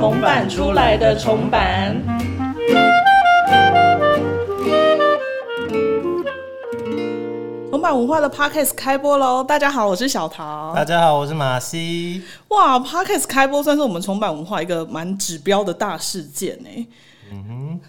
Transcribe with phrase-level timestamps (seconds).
[0.00, 1.94] 重版出来的重版。
[7.70, 9.44] 重版文化的 Podcast 开播喽！
[9.44, 10.72] 大家好，我是小桃。
[10.74, 12.22] 大家好，我是马西。
[12.48, 16.88] 哇，Podcast 开播算是我们重版文化一个蛮指标的大事件呢。
[17.30, 17.80] 嗯哼，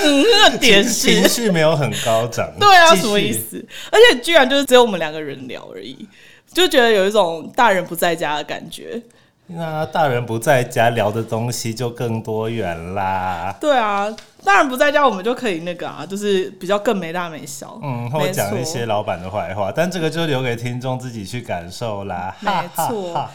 [0.00, 2.52] 嗯，那个点情绪没有很高涨。
[2.60, 3.66] 对啊，什么意思？
[3.90, 6.06] 而且居然就是只有我们两个人聊而已，
[6.52, 9.00] 就觉得有一种大人不在家的感觉。
[9.46, 13.54] 那大人不在家聊的东西就更多元啦。
[13.60, 14.10] 对啊，
[14.42, 17.78] 大人不在家，我们就可以那个啊，就是比较更没大没小。
[17.82, 22.34] 嗯，或讲一些老板的坏话，但这个就留给听众自己去感受啦。
[22.40, 23.28] 没错，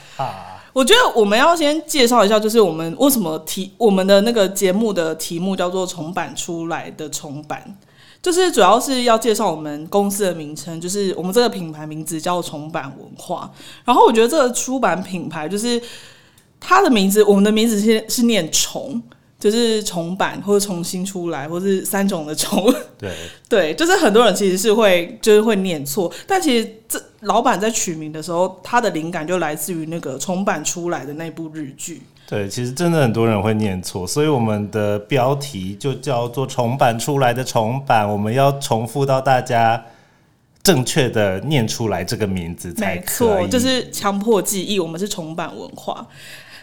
[0.73, 7.63] 我觉得我们要先介绍一下，就是我们为什么题我们的那个节目的题目叫做重版出来的重版。
[8.21, 13.49] 就是主要是要介绍我们公司的名称，就是我们这个品牌名字叫重版文化。
[13.85, 15.81] 然后我觉得这个出版品牌就是
[16.59, 19.01] 它的名字，我们的名字是是念重，
[19.39, 22.71] 就是重版或者重新出来，或是三种的重。
[22.97, 23.11] 对
[23.47, 32.01] 对，就是很多人其实是会就是会念错，但其实这老板在取名的时候，他的灵感就来自于那个重版出来的那部日剧。
[32.27, 39.83] 对，其实真的很多人会念错，所以我们的标题就叫做重版出来的重版，我们要重复到大家
[40.61, 44.79] 正确的念出来这个名字才可以，就是强迫记忆。
[44.79, 46.05] 我们是重版文化。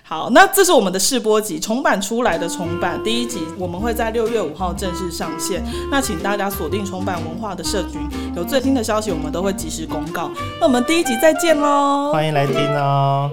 [0.09, 5.65] 好，那这是我们的试播集，重版出来的重版第一集，我们会在六月五号正式上线。
[5.91, 8.01] 那请大家锁定重版文化的社群，
[8.37, 10.31] 有最新的消息我们都会及时公告。
[10.61, 13.29] 那我们第一集再见喽，欢迎来听哦。